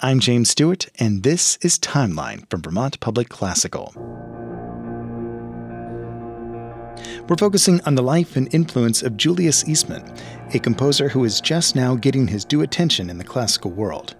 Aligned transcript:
I'm 0.00 0.20
James 0.20 0.50
Stewart, 0.50 0.86
and 1.00 1.24
this 1.24 1.58
is 1.60 1.76
Timeline 1.76 2.48
from 2.48 2.62
Vermont 2.62 3.00
Public 3.00 3.28
Classical. 3.30 3.92
We're 7.26 7.36
focusing 7.36 7.80
on 7.80 7.96
the 7.96 8.02
life 8.02 8.36
and 8.36 8.54
influence 8.54 9.02
of 9.02 9.16
Julius 9.16 9.68
Eastman, 9.68 10.16
a 10.54 10.60
composer 10.60 11.08
who 11.08 11.24
is 11.24 11.40
just 11.40 11.74
now 11.74 11.96
getting 11.96 12.28
his 12.28 12.44
due 12.44 12.62
attention 12.62 13.10
in 13.10 13.18
the 13.18 13.24
classical 13.24 13.72
world. 13.72 14.14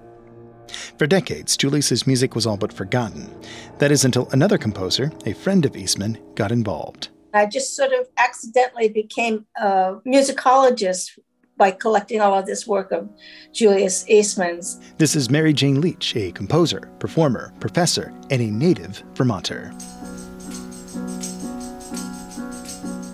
For 0.99 1.07
decades, 1.07 1.57
Julius's 1.57 2.09
music 2.09 2.35
was 2.35 2.45
all 2.45 2.57
but 2.57 2.73
forgotten. 2.73 3.33
That 3.79 3.93
is 3.93 4.05
until 4.05 4.29
another 4.33 4.59
composer, 4.59 5.13
a 5.27 5.33
friend 5.33 5.65
of 5.65 5.77
Eastman, 5.77 6.19
got 6.35 6.51
involved. 6.51 7.11
I 7.33 7.47
just 7.47 7.77
sort 7.77 7.93
of 7.93 8.09
accidentally 8.17 8.89
became 8.89 9.47
a 9.55 10.01
musicologist 10.05 11.17
by 11.59 11.73
collecting 11.73 12.21
all 12.21 12.39
of 12.39 12.47
this 12.47 12.67
work 12.67 12.93
of 12.93 13.09
Julius 13.53 14.09
Eastman's. 14.09 14.81
This 14.97 15.17
is 15.17 15.29
Mary 15.29 15.53
Jane 15.53 15.81
Leach, 15.81 16.17
a 16.17 16.31
composer, 16.31 16.89
performer, 17.01 17.53
professor, 17.61 18.15
and 18.31 18.41
a 18.41 18.47
native 18.47 19.03
Vermonter. 19.15 19.75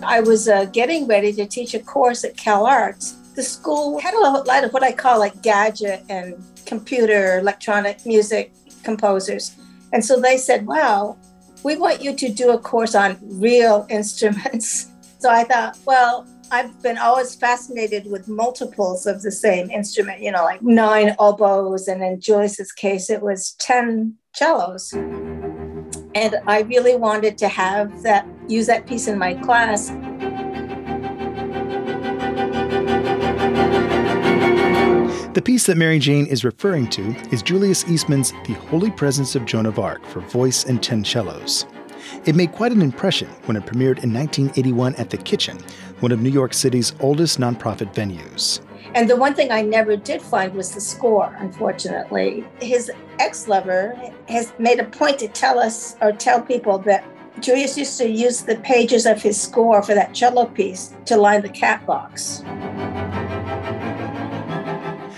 I 0.03 0.19
was 0.19 0.47
uh, 0.47 0.65
getting 0.65 1.07
ready 1.07 1.33
to 1.33 1.47
teach 1.47 1.73
a 1.73 1.79
course 1.79 2.23
at 2.23 2.37
Cal 2.37 2.67
Arts. 2.67 3.13
The 3.35 3.41
school 3.41 3.99
had 3.99 4.13
a 4.13 4.19
lot 4.19 4.63
of 4.63 4.71
what 4.71 4.83
I 4.83 4.91
call 4.91 5.19
like 5.19 5.41
gadget 5.41 6.03
and 6.09 6.41
computer, 6.65 7.39
electronic 7.39 8.05
music 8.05 8.53
composers. 8.83 9.55
And 9.91 10.05
so 10.05 10.19
they 10.19 10.37
said, 10.37 10.67
wow, 10.67 11.17
we 11.63 11.75
want 11.75 12.03
you 12.03 12.15
to 12.15 12.29
do 12.29 12.51
a 12.51 12.59
course 12.59 12.93
on 12.93 13.17
real 13.23 13.87
instruments. 13.89 14.91
So 15.17 15.31
I 15.31 15.43
thought, 15.43 15.77
well, 15.85 16.27
I've 16.51 16.81
been 16.83 16.97
always 16.97 17.35
fascinated 17.35 18.09
with 18.09 18.27
multiples 18.27 19.05
of 19.05 19.21
the 19.21 19.31
same 19.31 19.69
instrument, 19.71 20.21
you 20.21 20.31
know, 20.31 20.43
like 20.43 20.61
nine 20.61 21.15
oboes, 21.17 21.87
and 21.87 22.03
in 22.03 22.19
Julius's 22.19 22.71
case, 22.71 23.09
it 23.09 23.21
was 23.21 23.55
10 23.59 24.15
cellos. 24.33 24.93
And 24.93 26.35
I 26.47 26.61
really 26.67 26.95
wanted 26.95 27.37
to 27.39 27.47
have 27.47 28.03
that, 28.03 28.27
use 28.47 28.67
that 28.67 28.85
piece 28.85 29.07
in 29.07 29.17
my 29.17 29.33
class. 29.33 29.89
The 35.33 35.41
piece 35.43 35.65
that 35.65 35.75
Mary 35.77 35.99
Jane 35.99 36.27
is 36.27 36.45
referring 36.45 36.89
to 36.91 37.13
is 37.31 37.41
Julius 37.41 37.85
Eastman's 37.89 38.31
The 38.45 38.53
Holy 38.69 38.91
Presence 38.91 39.35
of 39.35 39.45
Joan 39.45 39.65
of 39.65 39.79
Arc 39.79 40.05
for 40.05 40.21
voice 40.21 40.65
and 40.65 40.81
ten 40.81 41.03
cellos. 41.03 41.65
It 42.25 42.35
made 42.35 42.51
quite 42.51 42.71
an 42.71 42.81
impression 42.81 43.27
when 43.45 43.57
it 43.57 43.65
premiered 43.65 44.03
in 44.03 44.13
1981 44.13 44.95
at 44.95 45.09
The 45.09 45.17
Kitchen, 45.17 45.59
one 45.99 46.11
of 46.11 46.21
New 46.21 46.29
York 46.29 46.53
City's 46.53 46.93
oldest 46.99 47.39
nonprofit 47.39 47.93
venues. 47.93 48.61
And 48.93 49.09
the 49.09 49.15
one 49.15 49.33
thing 49.33 49.51
I 49.51 49.61
never 49.61 49.97
did 49.97 50.21
find 50.21 50.53
was 50.53 50.73
the 50.73 50.81
score, 50.81 51.35
unfortunately. 51.39 52.45
His 52.61 52.91
ex 53.19 53.47
lover 53.47 53.95
has 54.29 54.53
made 54.57 54.79
a 54.79 54.85
point 54.85 55.19
to 55.19 55.27
tell 55.27 55.59
us 55.59 55.95
or 56.01 56.11
tell 56.11 56.41
people 56.41 56.77
that 56.79 57.03
Julius 57.41 57.77
used 57.77 57.97
to 57.97 58.09
use 58.09 58.43
the 58.43 58.55
pages 58.57 59.05
of 59.05 59.21
his 59.21 59.39
score 59.39 59.83
for 59.83 59.93
that 59.93 60.13
cello 60.13 60.45
piece 60.45 60.93
to 61.05 61.17
line 61.17 61.41
the 61.41 61.49
cat 61.49 61.85
box. 61.85 62.43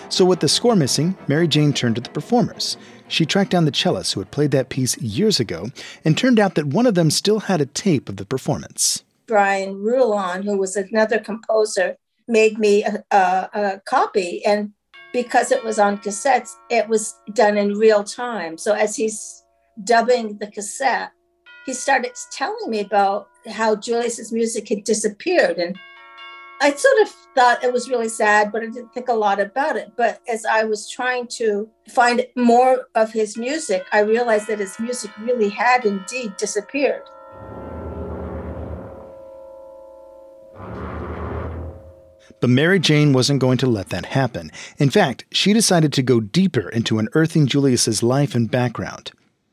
So, 0.10 0.24
with 0.24 0.40
the 0.40 0.48
score 0.48 0.76
missing, 0.76 1.18
Mary 1.28 1.48
Jane 1.48 1.74
turned 1.74 1.96
to 1.96 2.02
the 2.02 2.10
performers. 2.10 2.78
She 3.10 3.26
tracked 3.26 3.52
down 3.52 3.66
the 3.66 3.72
cellists 3.72 4.14
who 4.14 4.22
had 4.22 4.32
played 4.32 4.52
that 4.52 4.70
piece 4.70 4.98
years 5.00 5.40
ago, 5.40 5.68
and 6.06 6.18
turned 6.18 6.40
out 6.40 6.56
that 6.56 6.68
one 6.68 6.88
of 6.88 6.96
them 6.96 7.12
still 7.12 7.42
had 7.42 7.62
a 7.62 7.66
tape 7.66 8.10
of 8.10 8.18
the 8.18 8.26
performance. 8.26 9.04
Brian 9.28 9.76
Rulon, 9.76 10.44
who 10.44 10.58
was 10.58 10.76
another 10.76 11.20
composer, 11.20 11.98
made 12.28 12.58
me 12.58 12.84
a, 12.84 13.04
a, 13.12 13.50
a 13.54 13.82
copy. 13.86 14.46
And 14.46 14.72
because 15.14 15.52
it 15.52 15.64
was 15.64 15.80
on 15.80 15.98
cassettes, 15.98 16.52
it 16.70 16.88
was 16.88 17.16
done 17.34 17.58
in 17.58 17.78
real 17.78 18.04
time. 18.04 18.58
So 18.58 18.74
as 18.74 18.96
he's 18.96 19.44
dubbing 19.84 20.38
the 20.38 20.48
cassette, 20.48 21.12
he 21.66 21.74
started 21.74 22.12
telling 22.32 22.70
me 22.70 22.80
about 22.80 23.28
how 23.50 23.76
Julius's 23.76 24.32
music 24.32 24.70
had 24.70 24.86
disappeared. 24.86 25.58
And 25.58 25.78
I 26.60 26.72
sort 26.72 27.02
of 27.04 27.10
thought 27.36 27.64
it 27.64 27.72
was 27.72 27.88
really 27.88 28.10
sad, 28.10 28.52
but 28.52 28.64
I 28.64 28.66
didn't 28.66 28.92
think 28.92 29.10
a 29.10 29.14
lot 29.14 29.40
about 29.40 29.78
it. 29.78 29.92
But 29.96 30.22
as 30.28 30.44
I 30.44 30.64
was 30.64 30.90
trying 30.90 31.28
to 31.38 31.70
find 31.88 32.26
more 32.36 32.88
of 32.96 33.12
his 33.12 33.38
music, 33.38 33.86
I 33.92 34.00
realized 34.00 34.48
that 34.48 34.58
his 34.58 34.80
music 34.80 35.12
really 35.20 35.50
had 35.50 35.86
indeed 35.86 36.36
disappeared. 36.38 37.04
But 42.40 42.50
Mary 42.50 42.80
Jane 42.80 43.14
wasn't 43.14 43.40
going 43.40 43.58
to 43.60 43.68
let 43.68 43.90
that 43.90 44.08
happen. 44.08 44.52
In 44.78 44.90
fact, 44.90 45.26
she 45.32 45.54
decided 45.54 45.94
to 45.94 46.04
go 46.04 46.20
deeper 46.20 46.70
into 46.70 47.00
unearthing 47.00 47.46
Julius's 47.46 48.02
life 48.02 48.34
and 48.34 48.50
background. 48.50 49.12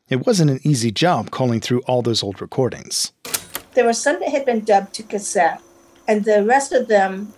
It 0.09 0.27
wasn't 0.27 0.51
an 0.51 0.61
easy 0.63 0.91
job 0.91 1.31
calling 1.31 1.61
through 1.61 1.81
all 1.83 2.03
those 2.03 2.23
old 2.23 2.41
recordings. 2.41 3.13
There 3.75 3.85
were 3.85 3.93
some 3.93 4.21
that 4.21 4.29
had 4.29 4.45
been 4.45 4.61
dubbed 4.61 4.95
to 4.95 5.03
cassette, 5.03 5.61
and 6.07 6.25
the 6.25 6.45
rest 6.45 6.73
of 6.73 6.89
them 6.89 7.33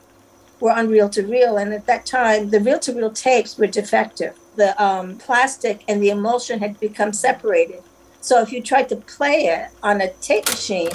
were 0.60 0.72
on 0.72 0.88
reel 0.88 1.08
to 1.10 1.22
reel. 1.22 1.56
And 1.56 1.72
at 1.72 1.86
that 1.86 2.06
time, 2.06 2.50
the 2.50 2.60
reel 2.60 2.78
to 2.80 2.92
reel 2.92 3.10
tapes 3.10 3.58
were 3.58 3.66
defective. 3.66 4.34
The 4.56 4.80
um, 4.82 5.18
plastic 5.18 5.84
and 5.86 6.02
the 6.02 6.10
emulsion 6.10 6.60
had 6.60 6.80
become 6.80 7.12
separated. 7.12 7.82
So 8.20 8.40
if 8.40 8.52
you 8.52 8.62
tried 8.62 8.88
to 8.88 8.96
play 8.96 9.46
it 9.46 9.68
on 9.82 10.00
a 10.00 10.12
tape 10.14 10.46
machine, 10.46 10.90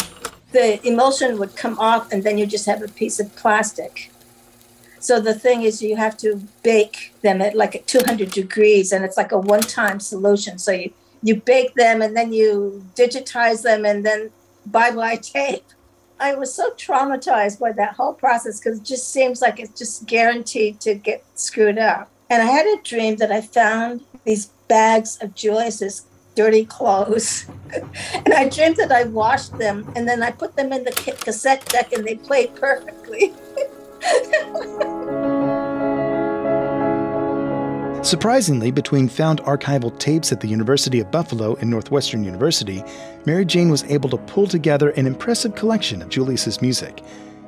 the 0.51 0.85
emulsion 0.85 1.37
would 1.39 1.55
come 1.55 1.79
off, 1.79 2.11
and 2.11 2.23
then 2.23 2.37
you 2.37 2.45
just 2.45 2.65
have 2.65 2.81
a 2.81 2.89
piece 2.89 3.19
of 3.19 3.33
plastic. 3.37 4.11
So 4.99 5.19
the 5.19 5.33
thing 5.33 5.61
is, 5.63 5.81
you 5.81 5.95
have 5.95 6.17
to 6.17 6.41
bake 6.61 7.13
them 7.21 7.41
at 7.41 7.55
like 7.55 7.75
at 7.75 7.87
200 7.87 8.31
degrees, 8.31 8.91
and 8.91 9.05
it's 9.05 9.15
like 9.15 9.31
a 9.31 9.39
one-time 9.39 9.99
solution. 9.99 10.57
So 10.57 10.71
you 10.71 10.91
you 11.23 11.35
bake 11.37 11.75
them, 11.75 12.01
and 12.01 12.17
then 12.17 12.33
you 12.33 12.83
digitize 12.95 13.61
them, 13.61 13.85
and 13.85 14.05
then 14.05 14.31
bye 14.65 14.91
bye 14.91 15.15
tape. 15.21 15.63
I 16.21 16.35
was 16.35 16.53
so 16.53 16.69
traumatized 16.73 17.59
by 17.59 17.71
that 17.71 17.95
whole 17.95 18.13
process 18.13 18.59
because 18.59 18.77
it 18.77 18.83
just 18.83 19.11
seems 19.11 19.41
like 19.41 19.59
it's 19.59 19.77
just 19.77 20.05
guaranteed 20.05 20.79
to 20.81 20.93
get 20.93 21.25
screwed 21.33 21.79
up. 21.79 22.11
And 22.29 22.43
I 22.43 22.45
had 22.45 22.67
a 22.67 22.79
dream 22.83 23.15
that 23.15 23.31
I 23.31 23.41
found 23.41 24.05
these 24.23 24.45
bags 24.67 25.17
of 25.19 25.33
Julius's 25.33 26.05
dirty 26.35 26.63
clothes. 26.63 27.47
and 28.13 28.33
I 28.35 28.49
dreamed 28.49 28.77
that 28.77 28.91
I 28.91 29.05
washed 29.05 29.57
them 29.57 29.91
and 29.95 30.07
then 30.07 30.21
I 30.21 30.29
put 30.29 30.55
them 30.55 30.71
in 30.71 30.83
the 30.83 30.91
cassette 30.91 31.65
deck 31.65 31.91
and 31.91 32.05
they 32.05 32.15
played 32.15 32.55
perfectly. 32.55 33.33
Surprisingly, 38.03 38.71
between 38.71 39.07
found 39.07 39.41
archival 39.43 39.97
tapes 39.99 40.31
at 40.31 40.41
the 40.41 40.47
University 40.47 40.99
of 40.99 41.11
Buffalo 41.11 41.55
and 41.57 41.69
Northwestern 41.69 42.23
University, 42.23 42.83
Mary 43.27 43.45
Jane 43.45 43.69
was 43.69 43.83
able 43.83 44.09
to 44.09 44.17
pull 44.17 44.47
together 44.47 44.89
an 44.91 45.05
impressive 45.05 45.53
collection 45.53 46.01
of 46.01 46.09
Julius's 46.09 46.63
music. 46.63 47.03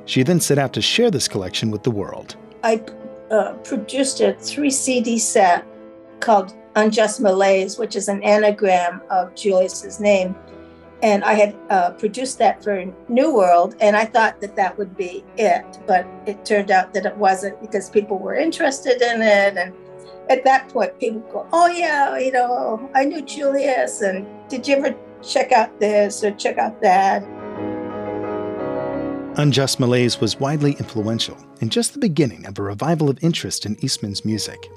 She 0.06 0.22
then 0.22 0.40
set 0.40 0.56
out 0.56 0.72
to 0.74 0.80
share 0.80 1.10
this 1.10 1.26
collection 1.26 1.72
with 1.72 1.82
the 1.82 1.90
world. 1.90 2.36
I 2.62 2.84
uh, 3.32 3.54
produced 3.64 4.20
a 4.20 4.34
three 4.34 4.70
CD 4.70 5.18
set 5.18 5.66
called 6.20 6.54
Unjust 6.76 7.20
Malaise, 7.20 7.76
which 7.76 7.96
is 7.96 8.06
an 8.06 8.22
anagram 8.22 9.02
of 9.10 9.34
Julius's 9.34 9.98
name 9.98 10.36
and 11.04 11.22
I 11.22 11.34
had 11.34 11.54
uh, 11.68 11.90
produced 11.90 12.38
that 12.38 12.64
for 12.64 12.90
New 13.10 13.34
World, 13.34 13.76
and 13.78 13.94
I 13.94 14.06
thought 14.06 14.40
that 14.40 14.56
that 14.56 14.78
would 14.78 14.96
be 14.96 15.22
it, 15.36 15.78
but 15.86 16.06
it 16.24 16.46
turned 16.46 16.70
out 16.70 16.94
that 16.94 17.04
it 17.04 17.14
wasn't 17.18 17.60
because 17.60 17.90
people 17.90 18.18
were 18.18 18.34
interested 18.34 19.02
in 19.02 19.20
it, 19.20 19.58
and 19.58 19.74
at 20.28 20.44
that 20.44 20.68
point, 20.68 20.98
people 20.98 21.20
go, 21.32 21.46
"Oh 21.52 21.66
yeah, 21.66 22.18
you 22.18 22.32
know, 22.32 22.88
I 22.94 23.04
knew 23.04 23.22
Julius, 23.22 24.00
and 24.00 24.26
did 24.48 24.66
you 24.66 24.76
ever 24.76 24.94
check 25.22 25.52
out 25.52 25.78
this 25.80 26.22
or 26.24 26.30
check 26.32 26.58
out 26.58 26.80
that?" 26.82 27.22
Unjust 29.36 29.80
Malaise 29.80 30.20
was 30.20 30.38
widely 30.38 30.72
influential 30.78 31.36
and 31.60 31.70
just 31.70 31.92
the 31.92 31.98
beginning 31.98 32.46
of 32.46 32.58
a 32.58 32.62
revival 32.62 33.10
of 33.10 33.18
interest 33.22 33.66
in 33.66 33.76
Eastman's 33.84 34.24
music. 34.24 34.68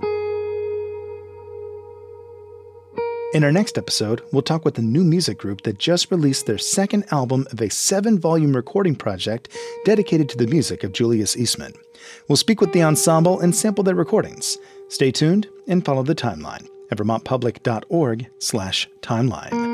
In 3.37 3.43
our 3.43 3.51
next 3.51 3.77
episode, 3.77 4.23
we'll 4.31 4.41
talk 4.41 4.65
with 4.65 4.79
a 4.79 4.81
new 4.81 5.03
music 5.03 5.37
group 5.37 5.61
that 5.61 5.77
just 5.77 6.09
released 6.09 6.47
their 6.47 6.57
second 6.57 7.05
album 7.11 7.45
of 7.51 7.61
a 7.61 7.69
seven 7.69 8.17
volume 8.17 8.51
recording 8.55 8.95
project 8.95 9.55
dedicated 9.85 10.27
to 10.29 10.37
the 10.39 10.47
music 10.47 10.83
of 10.83 10.91
Julius 10.91 11.37
Eastman. 11.37 11.73
We'll 12.27 12.37
speak 12.37 12.61
with 12.61 12.73
the 12.73 12.81
ensemble 12.81 13.39
and 13.39 13.55
sample 13.55 13.83
their 13.83 13.93
recordings. 13.93 14.57
Stay 14.89 15.11
tuned 15.11 15.47
and 15.67 15.85
follow 15.85 16.01
the 16.01 16.15
timeline 16.15 16.67
at 16.89 16.97
vermontpublic.org 16.97 18.27
slash 18.39 18.89
timeline. 19.01 19.66